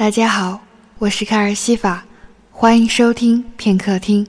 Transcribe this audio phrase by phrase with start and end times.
[0.00, 0.58] 大家好，
[0.98, 2.06] 我是卡尔西法，
[2.50, 4.26] 欢迎收听片刻听。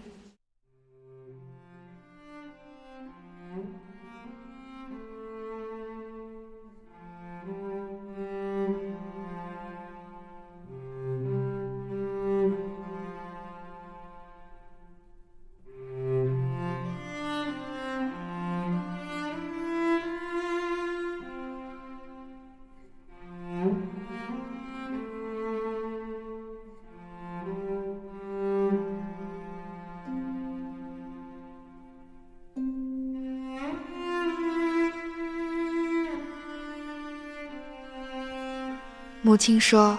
[39.31, 39.97] 母亲说：“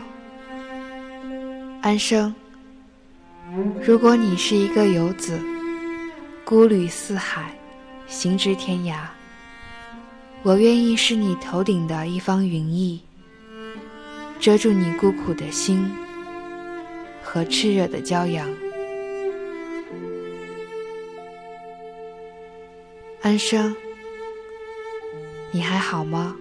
[1.80, 2.34] 安生，
[3.82, 5.40] 如果你是一个游子，
[6.45, 7.50] 孤旅四海，
[8.06, 8.98] 行至天涯，
[10.42, 13.00] 我愿意是你头顶的一方云翳，
[14.38, 15.90] 遮住你孤苦的心
[17.23, 18.46] 和炽热的骄阳。
[23.23, 23.74] 安生，
[25.51, 26.37] 你还好吗？”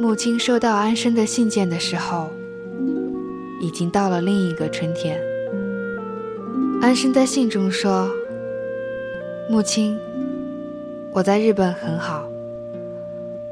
[0.00, 2.30] 母亲收到安生的信件的时候，
[3.60, 5.20] 已经到了另一个春天。
[6.80, 8.08] 安生在信中说
[9.50, 9.98] ：“母亲，
[11.12, 12.22] 我在日本很好，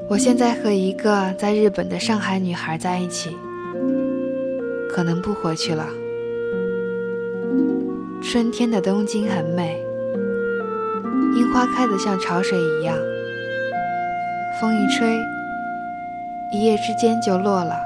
[0.08, 3.36] 我现在和一个在日本的上海女孩在一起，
[4.88, 5.88] 可能不回去了。
[8.22, 9.82] 春天的东京很美，
[11.34, 12.96] 樱花开得像潮水一样，
[14.60, 15.18] 风一吹。”
[16.52, 17.76] 一夜之间就落了。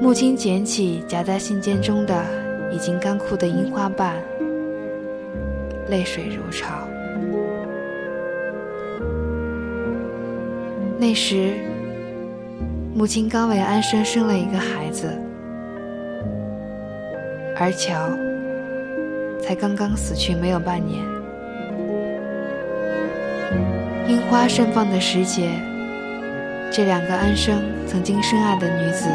[0.00, 2.24] 母亲捡起夹在信笺中的
[2.72, 4.14] 已经干枯的樱花瓣，
[5.88, 6.86] 泪水如潮。
[11.00, 11.54] 那时，
[12.94, 15.12] 母亲刚为安生生了一个孩子，
[17.56, 18.10] 而乔
[19.40, 21.04] 才刚刚死去没有半年。
[24.08, 25.50] 樱花盛放的时节，
[26.72, 29.06] 这两个安生曾经深爱的女子，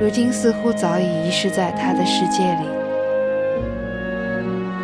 [0.00, 2.64] 如今似乎早已遗失在他的世界里，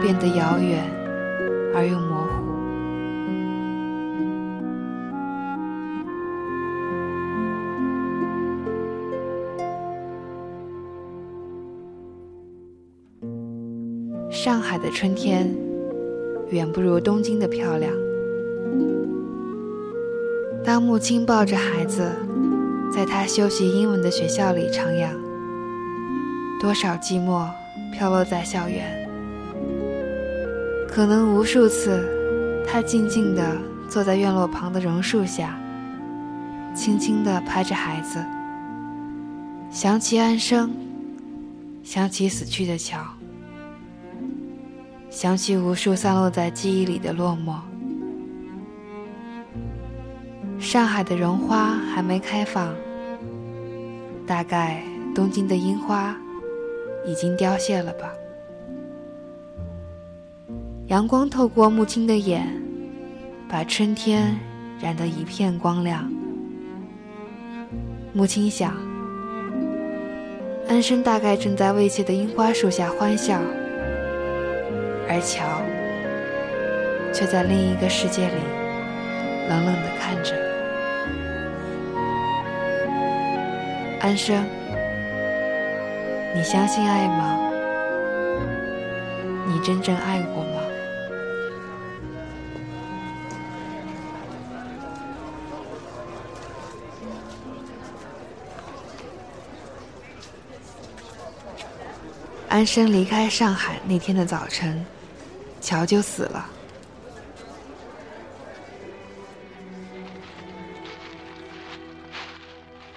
[0.02, 0.84] 变得遥远
[1.74, 2.44] 而又模糊。
[14.30, 15.48] 上海的春天，
[16.50, 17.90] 远不如东京的漂亮。
[20.64, 22.10] 当母亲抱着孩子，
[22.92, 25.08] 在他修习英文的学校里徜徉，
[26.60, 27.48] 多少寂寞
[27.92, 29.08] 飘落在校园。
[30.88, 32.04] 可能无数次，
[32.66, 33.56] 他静静地
[33.88, 35.56] 坐在院落旁的榕树下，
[36.74, 38.18] 轻轻地拍着孩子，
[39.70, 40.74] 想起安生，
[41.82, 42.98] 想起死去的桥，
[45.10, 47.54] 想起无数散落在记忆里的落寞。
[50.58, 52.74] 上海的绒花还没开放，
[54.26, 54.82] 大概
[55.14, 56.16] 东京的樱花
[57.04, 58.12] 已经凋谢了吧。
[60.88, 62.46] 阳光透过母亲的眼，
[63.48, 64.36] 把春天
[64.80, 66.10] 染得一片光亮。
[68.12, 68.74] 母亲想，
[70.68, 73.40] 安生大概正在未谢的樱花树下欢笑，
[75.08, 75.44] 而乔
[77.12, 78.34] 却在另一个世界里
[79.48, 80.45] 冷冷地看着。
[84.06, 84.46] 安生，
[86.32, 87.50] 你相信爱吗？
[89.48, 90.62] 你真正爱过吗？
[102.48, 104.86] 安生离开上海那天的早晨，
[105.60, 106.48] 乔就死了。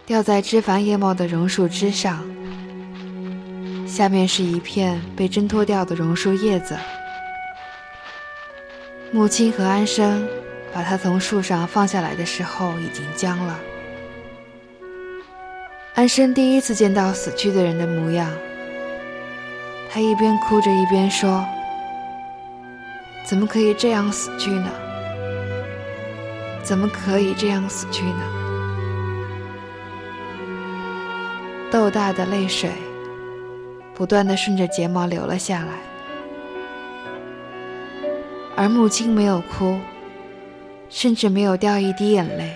[0.10, 2.26] 掉在枝繁叶茂的榕树枝上，
[3.88, 6.76] 下面是一片被挣脱掉的榕树叶子。
[9.12, 10.28] 母亲和安生
[10.74, 13.60] 把它从树上放下来的时候，已经僵了。
[15.94, 18.28] 安生第一次见到死去的人的模样，
[19.92, 21.46] 他一边哭着一边说
[23.30, 24.72] ：“怎么可以这样死去呢？
[26.64, 28.38] 怎么可以这样死去呢？
[31.71, 32.71] 豆大的泪水
[33.94, 35.81] 不断的顺着睫毛流了下来，
[38.56, 39.77] 而母亲没有哭，
[40.89, 42.56] 甚至没有掉一滴眼泪。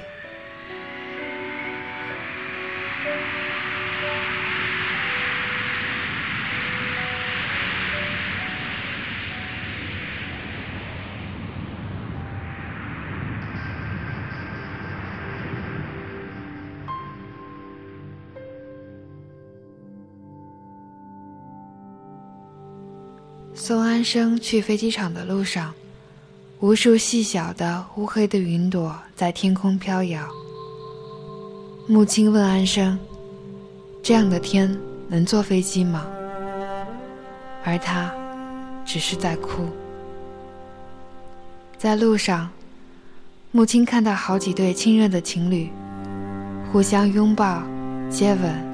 [23.66, 25.74] 送安生去飞机场的路上，
[26.60, 30.28] 无数细小的乌黑的云朵在天空飘摇。
[31.88, 33.00] 母亲问安生
[34.04, 34.78] ：“这样的天
[35.08, 36.06] 能坐飞机吗？”
[37.64, 38.14] 而他
[38.84, 39.70] 只是在哭。
[41.78, 42.52] 在路上，
[43.54, 45.70] 母亲看到好几对亲热的情侣，
[46.70, 47.64] 互相拥抱、
[48.10, 48.73] 接吻。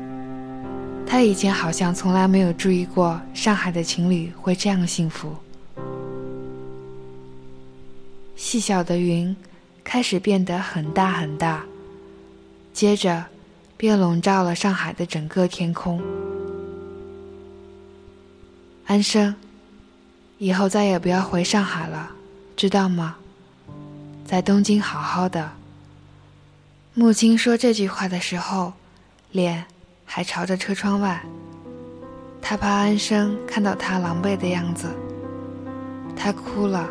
[1.11, 5.35] 他以前好像从来没有注意过上海的情侣会这样幸福。
[8.35, 9.35] 细小的云
[9.83, 11.63] 开始变得很大很大，
[12.73, 13.25] 接着
[13.75, 16.00] 便笼罩了上海的整个天空。
[18.85, 19.33] 安生，
[20.38, 22.11] 以后再也不要回上海了，
[22.56, 23.15] 知道吗？
[24.25, 25.53] 在东京好好的。
[26.94, 28.73] 母亲说这句话的时候，
[29.31, 29.65] 脸。
[30.11, 31.21] 还朝着车窗外，
[32.41, 34.88] 他怕安生看到他狼狈的样子。
[36.15, 36.89] 他哭了，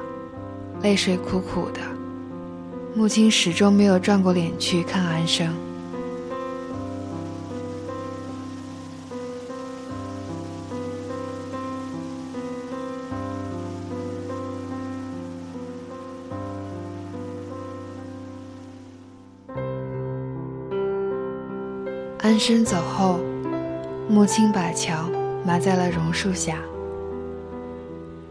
[0.82, 1.80] 泪水苦苦的。
[2.94, 5.52] 母亲始终没有转过脸去看安生。
[22.20, 23.20] 安生走后，
[24.08, 25.08] 母亲把桥
[25.46, 26.56] 埋在了榕树下。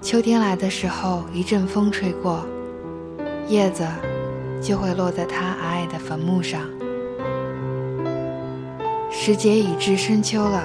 [0.01, 2.45] 秋天来的时候，一阵风吹过，
[3.47, 3.87] 叶子
[4.61, 6.61] 就会落在他矮矮的坟墓上。
[9.09, 10.63] 时节已至深秋了，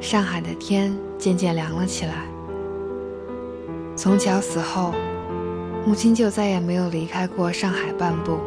[0.00, 2.26] 上海的天渐渐凉了起来。
[3.94, 4.92] 从乔死后，
[5.86, 8.40] 母亲就再也没有离开过上海半步。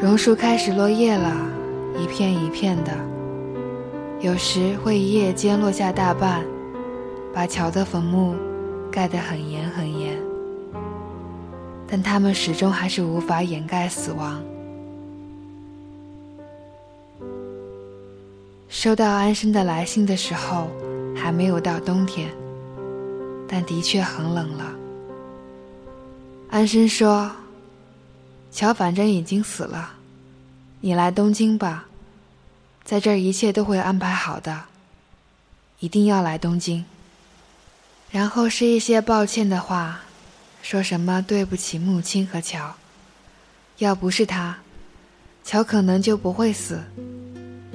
[0.00, 1.30] 榕树开始落叶了。
[1.96, 2.92] 一片一片的，
[4.20, 6.44] 有时会一夜间落下大半，
[7.32, 8.34] 把乔的坟墓
[8.90, 10.18] 盖得很严很严。
[11.88, 14.42] 但他们始终还是无法掩盖死亡。
[18.68, 20.68] 收到安生的来信的时候，
[21.14, 22.28] 还没有到冬天，
[23.46, 24.74] 但的确很冷了。
[26.50, 27.30] 安生说
[28.50, 29.94] ：“乔反正已经死了。”
[30.84, 31.86] 你来东京吧，
[32.84, 34.64] 在这儿一切都会安排好的。
[35.78, 36.84] 一定要来东京。
[38.10, 40.02] 然后是一些抱歉的话，
[40.60, 42.74] 说什么对不起母亲和乔。
[43.78, 44.58] 要不是他，
[45.42, 46.78] 乔可能就不会死，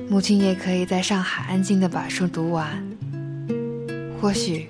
[0.07, 2.87] 母亲也可以在上海安静的把书读完，
[4.21, 4.69] 或许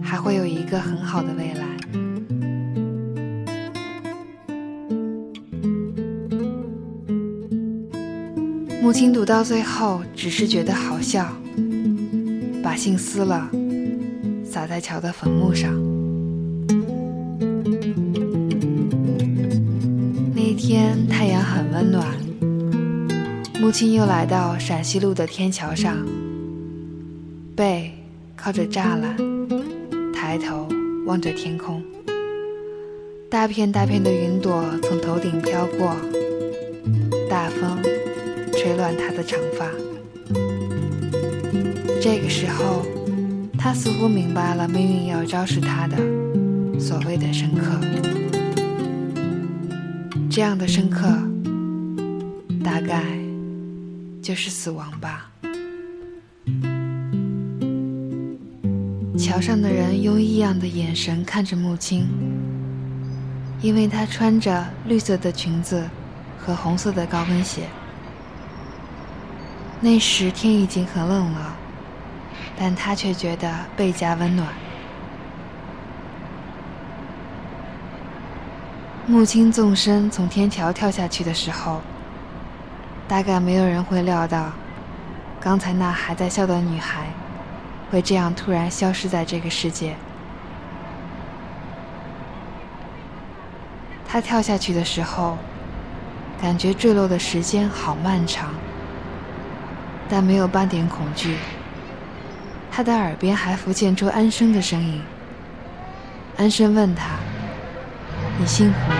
[0.00, 1.63] 还会有一个很好的未来。
[8.84, 11.34] 母亲读到最后，只是觉得好笑，
[12.62, 13.50] 把信撕了，
[14.44, 15.72] 撒在乔的坟墓上。
[20.34, 22.06] 那一天太阳很温暖，
[23.58, 25.96] 母亲又来到陕西路的天桥上，
[27.56, 27.90] 背
[28.36, 29.16] 靠着栅栏，
[30.12, 30.68] 抬头
[31.06, 31.82] 望着天空，
[33.30, 35.96] 大片大片的云朵从头顶飘过，
[37.30, 37.93] 大风。
[38.64, 39.66] 吹乱他的长发。
[42.00, 42.82] 这个时候，
[43.58, 45.98] 他似乎明白了命运要昭示他的
[46.80, 47.78] 所谓的深刻。
[50.30, 51.06] 这样的深刻，
[52.64, 53.04] 大概
[54.22, 55.30] 就是死亡吧。
[59.18, 62.06] 桥上的人用异样的眼神看着木青，
[63.60, 65.84] 因为她穿着绿色的裙子
[66.38, 67.68] 和红色的高跟鞋。
[69.84, 71.54] 那时天已经很冷了，
[72.58, 74.48] 但他却觉得倍加温暖。
[79.06, 81.82] 母亲纵身从天桥跳下去的时候，
[83.06, 84.50] 大概没有人会料到，
[85.38, 87.08] 刚才那还在笑的女孩，
[87.90, 89.94] 会这样突然消失在这个世界。
[94.08, 95.36] 他跳下去的时候，
[96.40, 98.48] 感觉坠落的时间好漫长，
[100.14, 101.36] 但没有半点恐惧。
[102.70, 105.02] 他的耳边还浮现出安生的声音。
[106.36, 107.16] 安生问他
[108.38, 108.96] ：“你幸福吗？”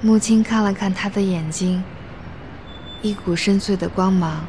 [0.00, 1.84] 木青看了看他的眼睛，
[3.02, 4.46] 一股深邃的光芒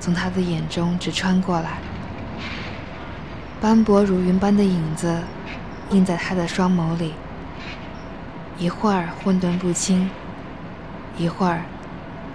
[0.00, 1.72] 从他的眼中直穿过来，
[3.60, 5.20] 斑驳如云般的影子
[5.90, 7.12] 映在他的双眸里，
[8.56, 10.08] 一会儿混沌不清，
[11.18, 11.60] 一会儿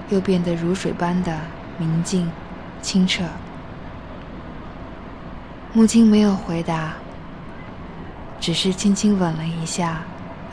[0.10, 1.40] 又变得如水般的
[1.78, 2.32] 明净
[2.82, 3.24] 清澈。
[5.74, 6.94] 木青没有回答，
[8.40, 10.02] 只是轻轻吻了一下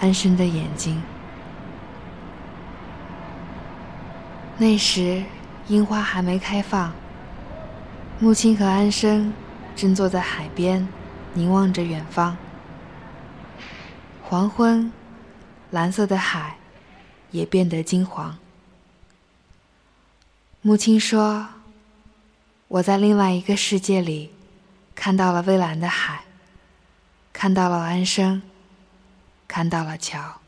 [0.00, 1.02] 安生的眼睛。
[4.58, 5.22] 那时
[5.68, 6.92] 樱花还没开放，
[8.18, 9.32] 木青和安生
[9.74, 10.86] 正坐在海边，
[11.32, 12.36] 凝望着远方。
[14.22, 14.92] 黄昏，
[15.70, 16.56] 蓝色的海
[17.30, 18.36] 也变得金黄。
[20.66, 21.46] 母亲说
[22.68, 24.32] ：“我在另外一个世界里。”
[24.96, 26.24] 看到了蔚蓝的海，
[27.34, 28.40] 看到了安生，
[29.46, 30.40] 看到了桥。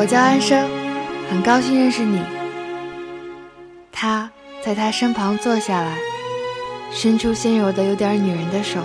[0.00, 0.70] 我叫安生，
[1.28, 2.22] 很高兴认识你。
[3.90, 4.30] 他
[4.62, 5.98] 在他身旁坐下来，
[6.92, 8.80] 伸出纤柔的有点女人的手，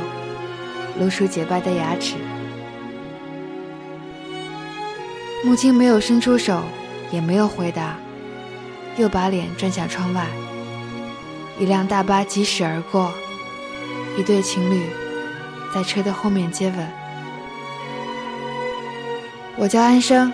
[0.97, 2.15] 露出洁白的牙齿。
[5.43, 6.63] 木青没有伸出手，
[7.11, 7.95] 也没有回答，
[8.97, 10.25] 又把脸转向窗外。
[11.59, 13.13] 一辆大巴疾驶而过，
[14.17, 14.81] 一对情侣
[15.75, 16.87] 在车的后面接吻。
[19.57, 20.33] 我叫安生。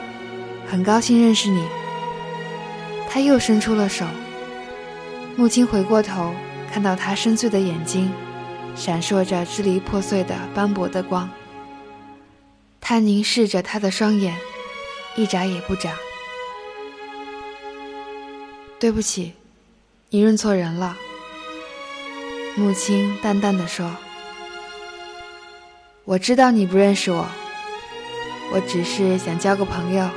[0.69, 1.67] 很高兴认识你。
[3.09, 4.05] 他又伸出了手。
[5.35, 6.31] 木青回过头，
[6.71, 8.11] 看到他深邃的眼睛，
[8.75, 11.27] 闪烁着支离破碎的斑驳的光。
[12.79, 14.37] 他凝视着他的双眼，
[15.15, 15.93] 一眨也不眨。
[18.79, 19.33] 对不起，
[20.09, 20.95] 你认错人了。
[22.55, 23.97] 木青淡淡的说
[26.05, 27.27] ：“我知道你不认识我，
[28.51, 30.07] 我只是想交个朋友。”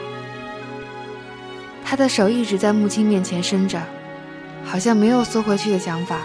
[1.92, 3.78] 他的手一直在木青面前伸着，
[4.64, 6.20] 好像没有缩回去的想法。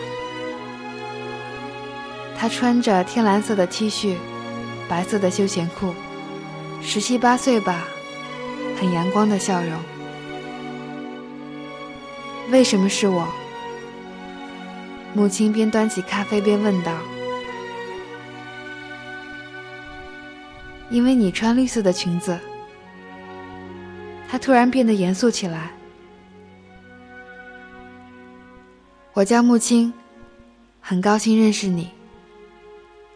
[2.37, 4.15] 他穿着天蓝色的 T 恤，
[4.87, 5.93] 白色的休闲裤，
[6.81, 7.85] 十七八岁吧，
[8.79, 9.73] 很阳光的笑容。
[12.49, 13.27] 为什么是我？
[15.13, 16.93] 母亲边端起咖啡边问道。
[20.89, 22.39] 因为你穿绿色的裙子。
[24.27, 25.71] 他突然变得严肃起来。
[29.13, 29.93] 我叫木青，
[30.79, 31.89] 很高兴认识你。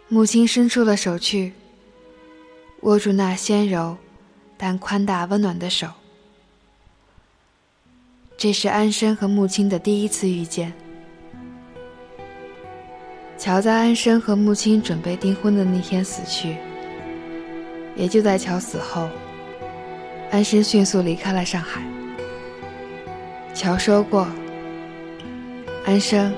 [0.08, 1.54] 木青伸出了手去，
[2.82, 3.96] 握住那纤柔
[4.58, 5.88] 但宽大温暖的手。
[8.36, 10.74] 这是安生和木青的第一次遇见。
[13.38, 16.58] 乔在安生和木青准备订婚的那天死去，
[17.96, 19.08] 也就在乔死后。
[20.32, 21.82] 安生迅速离开了上海。
[23.54, 24.26] 乔说过
[25.86, 26.34] ：“安生，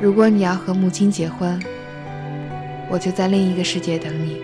[0.00, 1.60] 如果你要和母亲结婚，
[2.88, 4.40] 我就在另一个世界等你。”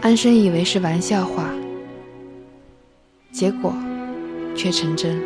[0.00, 1.50] 安生以为是玩笑话，
[3.32, 3.74] 结果
[4.54, 5.20] 却成真。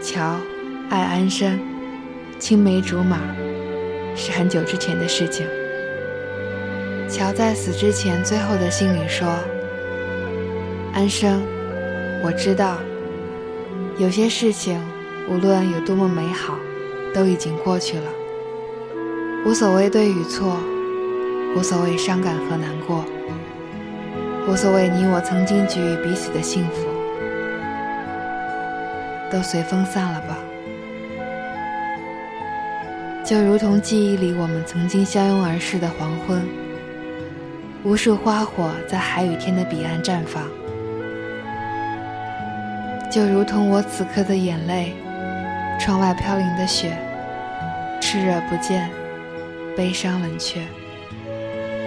[0.00, 0.40] 乔
[0.88, 1.60] 爱安生，
[2.38, 3.18] 青梅竹马，
[4.16, 5.46] 是很久之前的事情。
[7.10, 9.26] 乔在死之前最后的信里说
[10.94, 11.42] ：“安生，
[12.22, 12.76] 我知道，
[13.98, 14.80] 有些事情
[15.28, 16.54] 无论有多么美好，
[17.12, 18.04] 都已经过去了。
[19.44, 20.56] 无所谓对与错，
[21.56, 23.04] 无所谓伤感和难过，
[24.46, 26.86] 无所谓你我曾经给予彼此的幸福，
[29.32, 30.38] 都随风散了吧。
[33.24, 36.40] 就如同记忆里我们曾经相拥而逝的黄昏。”
[37.82, 40.42] 无数花火在海与天的彼岸绽放，
[43.10, 44.92] 就如同我此刻的眼泪，
[45.80, 46.92] 窗外飘零的雪，
[47.98, 48.90] 炽热不见，
[49.74, 50.60] 悲伤冷却，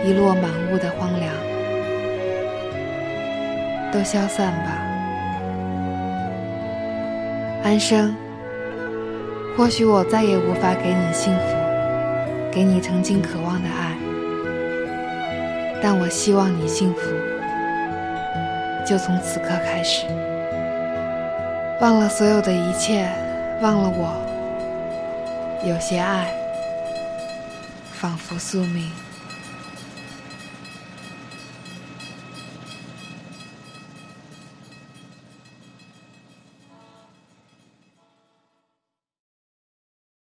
[0.04, 1.32] 一落满屋的荒凉，
[3.92, 4.72] 都消散吧。
[7.64, 8.16] 安生，
[9.56, 11.56] 或许我再也无法给你幸福，
[12.52, 13.96] 给你曾经渴望的爱，
[15.86, 17.02] 但我希望你幸福，
[18.88, 20.06] 就从此刻开始，
[21.82, 23.06] 忘了所有的一切，
[23.62, 24.16] 忘了我。
[25.68, 26.34] 有些爱，
[27.92, 28.90] 仿佛宿命。